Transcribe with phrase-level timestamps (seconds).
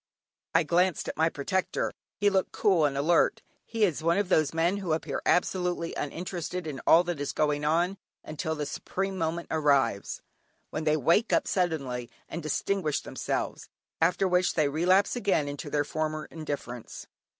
[0.55, 3.43] I glanced at my protector; he looked cool and alert.
[3.67, 7.63] He was one of those men who appear absolutely uninterested in all that is going
[7.63, 10.23] on until the supreme moment arrives,
[10.71, 13.69] when they wake up suddenly and distinguish themselves,
[14.01, 17.05] after which they relapse again into their former indifference.